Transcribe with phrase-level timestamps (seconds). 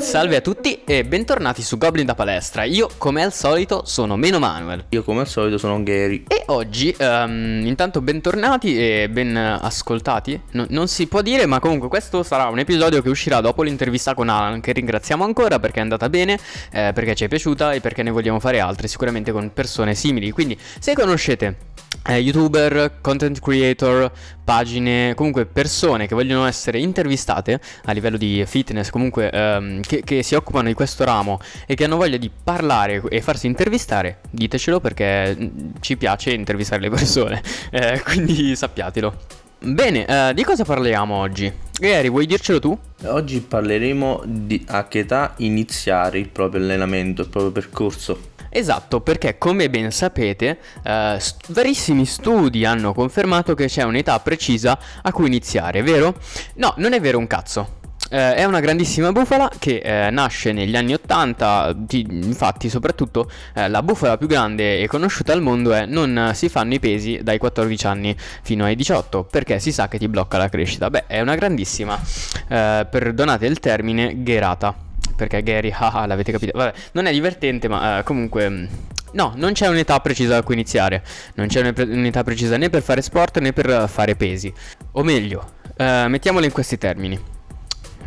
[0.00, 2.64] Salve a tutti e bentornati su Goblin da Palestra.
[2.64, 4.86] Io, come al solito, sono Meno Manuel.
[4.88, 6.24] Io come al solito sono Gary.
[6.26, 10.40] E oggi, um, intanto bentornati e ben ascoltati.
[10.52, 14.14] No, non si può dire, ma comunque questo sarà un episodio che uscirà dopo l'intervista
[14.14, 16.38] con Alan, che ringraziamo ancora perché è andata bene,
[16.72, 20.30] eh, perché ci è piaciuta e perché ne vogliamo fare altre, sicuramente con persone simili.
[20.30, 21.68] Quindi, se conoscete
[22.06, 24.10] eh, youtuber, content creator,
[24.42, 30.22] pagine, comunque persone che vogliono essere intervistate a livello di fitness, comunque ehm, che, che,
[30.22, 34.80] si occupano di questo ramo e che hanno voglia di parlare e farsi intervistare, ditecelo
[34.80, 39.38] perché mm, ci piace intervistare le persone, eh, quindi sappiatelo.
[39.62, 41.52] Bene, eh, di cosa parliamo oggi?
[41.78, 42.78] Gary, vuoi dircelo tu?
[43.04, 48.29] Oggi parleremo di a che età iniziare il proprio allenamento, il proprio percorso.
[48.52, 54.76] Esatto, perché come ben sapete, eh, st- verissimi studi hanno confermato che c'è un'età precisa
[55.02, 56.16] a cui iniziare, vero?
[56.54, 57.78] No, non è vero un cazzo.
[58.12, 63.68] Eh, è una grandissima bufala che eh, nasce negli anni 80, di, infatti soprattutto eh,
[63.68, 67.38] la bufala più grande e conosciuta al mondo è non si fanno i pesi dai
[67.38, 70.90] 14 anni fino ai 18 perché si sa che ti blocca la crescita.
[70.90, 71.96] Beh, è una grandissima,
[72.48, 74.88] eh, perdonate il termine, gherata
[75.26, 76.56] perché Gary, haha, l'avete capito.
[76.56, 78.48] Vabbè, non è divertente, ma uh, comunque...
[78.48, 78.64] Mm,
[79.12, 81.02] no, non c'è un'età precisa da cui iniziare.
[81.34, 84.52] Non c'è un'età precisa né per fare sport né per fare pesi.
[84.92, 87.18] O meglio, uh, mettiamolo in questi termini.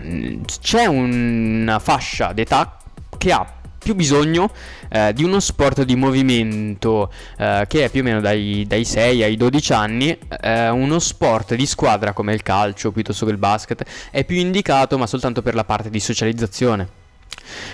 [0.04, 2.78] Mm, c'è una fascia d'età
[3.18, 4.50] che ha più bisogno
[4.90, 9.24] eh, di uno sport di movimento eh, che è più o meno dai, dai 6
[9.24, 13.84] ai 12 anni, eh, uno sport di squadra come il calcio piuttosto che il basket
[14.10, 17.02] è più indicato ma soltanto per la parte di socializzazione.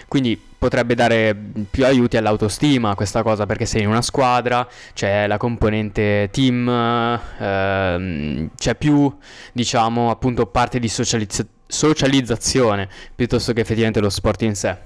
[0.07, 1.35] Quindi potrebbe dare
[1.69, 8.49] più aiuti all'autostima questa cosa perché sei in una squadra, c'è la componente team, ehm,
[8.55, 9.15] c'è più
[9.53, 14.77] diciamo appunto parte di socializza- socializzazione piuttosto che effettivamente lo sport in sé.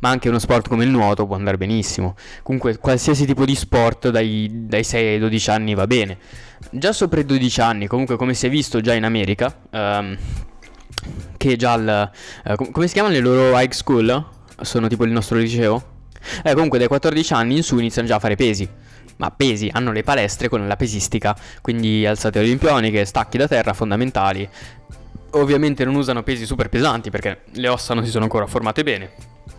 [0.00, 2.16] Ma anche uno sport come il nuoto può andare benissimo.
[2.42, 6.18] Comunque qualsiasi tipo di sport dai, dai 6 ai 12 anni va bene.
[6.70, 10.16] Già sopra i 12 anni, comunque come si è visto già in America, ehm,
[11.38, 12.10] che già al...
[12.44, 14.26] Eh, come si chiamano le loro high school?
[14.60, 15.96] Sono tipo il nostro liceo?
[16.42, 18.68] Eh, comunque dai 14 anni in su iniziano già a fare pesi.
[19.16, 24.48] Ma pesi, hanno le palestre con la pesistica, quindi alzate olimpioniche, stacchi da terra fondamentali.
[25.32, 29.10] Ovviamente non usano pesi super pesanti perché le ossa non si sono ancora formate bene.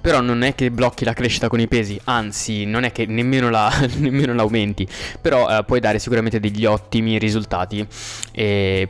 [0.02, 3.50] Però non è che blocchi la crescita con i pesi, anzi non è che nemmeno,
[3.50, 4.88] la, nemmeno l'aumenti,
[5.20, 7.86] però eh, puoi dare sicuramente degli ottimi risultati
[8.32, 8.88] e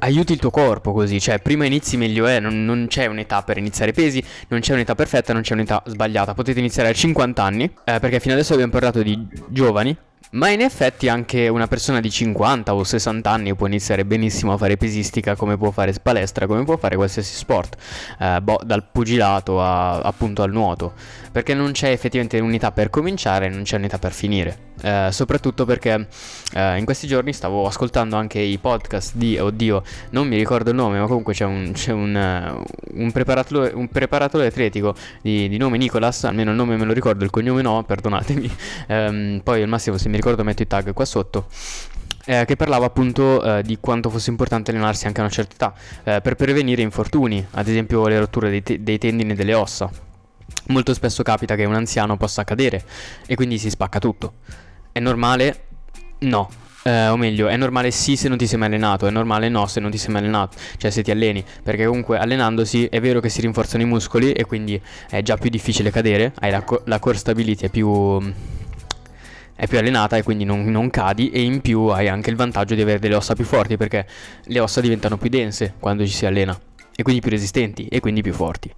[0.00, 3.56] aiuti il tuo corpo così, cioè prima inizi meglio è, non, non, c'è un'età per
[3.58, 7.64] iniziare pesi, non c'è un'età perfetta, non c'è un'età sbagliata, potete iniziare a 50 anni,
[7.64, 9.96] eh, perché fino adesso abbiamo parlato di giovani,
[10.32, 14.56] ma in effetti anche una persona di 50 o 60 anni può iniziare benissimo a
[14.56, 17.76] fare pesistica come può fare palestra, come può fare qualsiasi sport,
[18.18, 20.92] eh, boh, dal pugilato a, appunto al nuoto,
[21.32, 24.68] perché non c'è effettivamente un'età per cominciare, non c'è un'età per finire.
[24.82, 26.06] Eh, soprattutto perché
[26.54, 30.76] eh, in questi giorni stavo ascoltando anche i podcast di, oddio, non mi ricordo il
[30.76, 35.56] nome, ma comunque c'è un, c'è un, uh, un, preparatore, un preparatore, atletico di, di,
[35.58, 38.56] nome Nicolas, almeno il nome me lo ricordo, il cognome no, perdonatemi,
[38.88, 41.46] um, poi al massimo se mi ricordo metto i tag qua sotto.
[42.26, 45.74] Eh, che parlava appunto eh, di quanto fosse importante allenarsi anche a una certa età
[46.04, 49.90] eh, per prevenire infortuni, ad esempio le rotture dei, te- dei tendini e delle ossa.
[50.66, 52.84] Molto spesso capita che un anziano possa cadere
[53.26, 54.34] e quindi si spacca tutto.
[54.92, 55.64] È normale?
[56.20, 56.48] No.
[56.82, 59.66] Eh, o meglio, è normale sì se non ti sei mai allenato, è normale no
[59.66, 63.20] se non ti sei mai allenato, cioè se ti alleni, perché comunque allenandosi è vero
[63.20, 64.80] che si rinforzano i muscoli e quindi
[65.10, 68.18] è già più difficile cadere, hai la, co- la core stability è più,
[69.54, 72.74] è più allenata e quindi non, non, cadi e in più hai anche il vantaggio
[72.74, 74.06] di avere delle ossa più forti perché
[74.44, 76.58] le ossa diventano più dense quando ci si allena
[76.96, 78.72] e quindi più resistenti e quindi più forti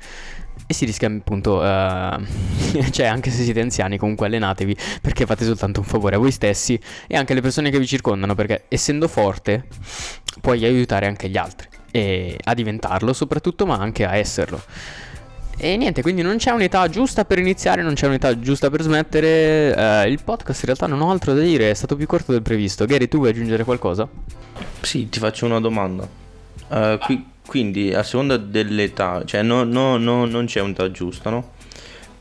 [0.73, 1.61] e si rischia appunto, uh,
[2.91, 6.79] cioè anche se siete anziani comunque allenatevi perché fate soltanto un favore a voi stessi
[7.07, 9.67] e anche alle persone che vi circondano perché essendo forte
[10.41, 14.61] puoi aiutare anche gli altri e a diventarlo soprattutto ma anche a esserlo.
[15.59, 19.75] E niente, quindi non c'è un'età giusta per iniziare, non c'è un'età giusta per smettere.
[19.77, 22.43] Uh, il podcast in realtà non ho altro da dire, è stato più corto del
[22.43, 22.85] previsto.
[22.87, 24.09] Gary, tu vuoi aggiungere qualcosa?
[24.81, 26.09] Sì, ti faccio una domanda.
[26.69, 31.53] Uh, qui, quindi a seconda dell'età, cioè no, no, no, non c'è un'età giusta, no?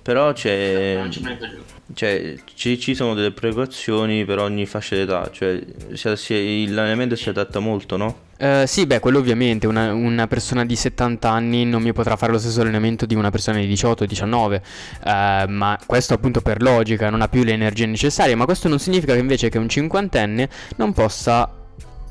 [0.02, 0.96] Però c'è...
[0.98, 1.80] Non c'è un'età giusta.
[1.94, 5.62] Cioè, ci, ci, sono delle precauzioni per ogni fascia d'età, cioè
[5.94, 8.30] si, si, l'allenamento si adatta molto, no?
[8.40, 12.32] Uh, sì, beh, quello ovviamente, una, una, persona di 70 anni non mi potrà fare
[12.32, 14.62] lo stesso allenamento di una persona di 18-19,
[15.04, 18.80] uh, ma questo appunto per logica, non ha più le energie necessarie, ma questo non
[18.80, 21.61] significa che invece che un cinquantenne non possa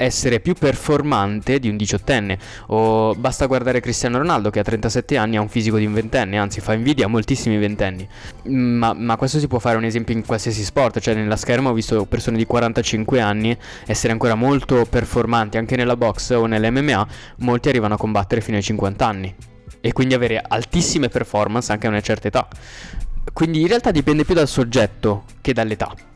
[0.01, 2.39] essere più performante di un diciottenne.
[2.69, 6.39] O basta guardare Cristiano Ronaldo che a 37 anni ha un fisico di un ventenne,
[6.39, 8.09] anzi fa invidia a moltissimi ventenni.
[8.45, 11.75] Ma, ma questo si può fare un esempio in qualsiasi sport, cioè nella scherma ho
[11.75, 13.57] visto persone di 45 anni
[13.87, 17.07] essere ancora molto performanti, anche nella box o nell'MMA,
[17.39, 19.35] molti arrivano a combattere fino ai 50 anni
[19.83, 22.49] e quindi avere altissime performance anche a una certa età.
[23.33, 26.10] Quindi in realtà dipende più dal soggetto che dall'età.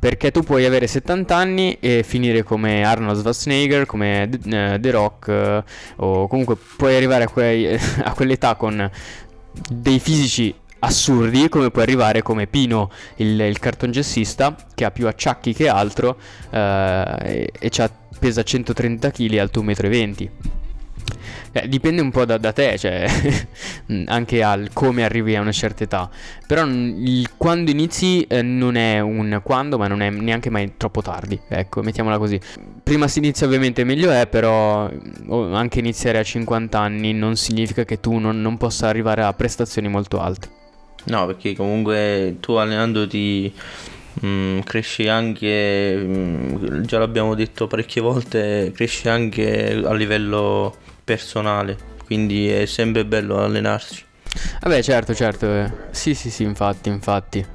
[0.00, 5.26] Perché tu puoi avere 70 anni e finire come Arnold Schwarzenegger, come uh, The Rock,
[5.28, 7.66] uh, o comunque puoi arrivare a, quei,
[8.02, 8.90] a quell'età con
[9.68, 15.52] dei fisici assurdi come puoi arrivare come Pino il, il cartongessista che ha più acciacchi
[15.52, 16.16] che altro
[16.50, 17.70] uh, e, e
[18.18, 20.58] pesa 130 kg alto 1,20 m
[21.52, 23.06] eh, dipende un po' da, da te, cioè
[24.06, 26.08] anche al come arrivi a una certa età.
[26.46, 31.00] Però il quando inizi eh, non è un quando, ma non è neanche mai troppo
[31.00, 31.40] tardi.
[31.48, 32.38] Ecco, mettiamola così.
[32.82, 34.90] Prima si inizia ovviamente meglio è, però
[35.30, 39.88] anche iniziare a 50 anni non significa che tu non, non possa arrivare a prestazioni
[39.88, 40.50] molto alte.
[41.04, 43.54] No, perché comunque tu allenandoti
[44.26, 52.48] Mm, cresci anche, mm, già l'abbiamo detto parecchie volte, cresci anche a livello personale, quindi
[52.48, 54.08] è sempre bello allenarsi.
[54.60, 55.46] Vabbè, certo, certo.
[55.46, 55.70] Eh.
[55.90, 57.46] Sì, sì, sì, infatti, infatti.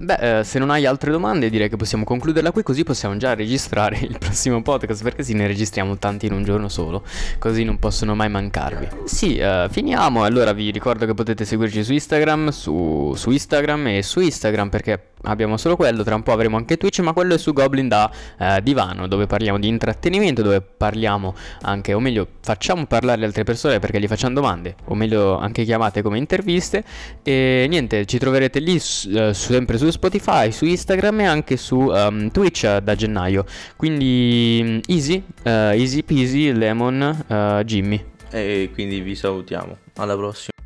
[0.00, 3.34] Beh, eh, se non hai altre domande direi che possiamo concluderla qui così possiamo già
[3.34, 7.02] registrare il prossimo podcast perché sì ne registriamo tanti in un giorno solo,
[7.38, 8.88] così non possono mai mancarvi.
[9.06, 14.02] Sì, eh, finiamo, allora vi ricordo che potete seguirci su Instagram, su, su Instagram e
[14.04, 17.38] su Instagram perché abbiamo solo quello, tra un po' avremo anche Twitch, ma quello è
[17.38, 22.86] su Goblin da eh, divano, dove parliamo di intrattenimento, dove parliamo anche, o meglio, facciamo
[22.86, 26.84] parlare le altre persone perché gli facciamo domande, o meglio anche chiamate come interviste.
[27.22, 32.30] E niente, ci troverete lì eh, sempre su Spotify, su Instagram e anche su um,
[32.30, 33.44] Twitch da gennaio.
[33.76, 38.04] Quindi mm, easy, uh, easy peasy, lemon, uh, Jimmy.
[38.30, 40.57] E quindi vi salutiamo, alla prossima.